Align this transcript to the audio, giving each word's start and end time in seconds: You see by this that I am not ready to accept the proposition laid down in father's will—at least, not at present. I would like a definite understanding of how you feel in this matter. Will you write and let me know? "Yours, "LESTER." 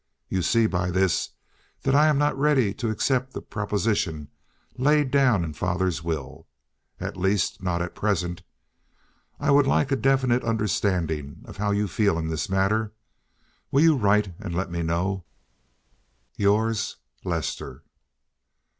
You 0.29 0.41
see 0.41 0.65
by 0.65 0.89
this 0.89 1.29
that 1.83 1.93
I 1.93 2.07
am 2.07 2.17
not 2.17 2.35
ready 2.35 2.73
to 2.73 2.89
accept 2.89 3.33
the 3.33 3.39
proposition 3.43 4.29
laid 4.75 5.11
down 5.11 5.43
in 5.43 5.53
father's 5.53 6.03
will—at 6.03 7.15
least, 7.17 7.61
not 7.61 7.83
at 7.83 7.93
present. 7.93 8.41
I 9.39 9.51
would 9.51 9.67
like 9.67 9.91
a 9.91 9.95
definite 9.95 10.43
understanding 10.43 11.43
of 11.45 11.57
how 11.57 11.69
you 11.69 11.87
feel 11.87 12.17
in 12.17 12.29
this 12.29 12.49
matter. 12.49 12.93
Will 13.69 13.81
you 13.83 13.95
write 13.95 14.33
and 14.39 14.55
let 14.55 14.71
me 14.71 14.81
know? 14.81 15.23
"Yours, 16.35 16.97
"LESTER." 17.23 17.83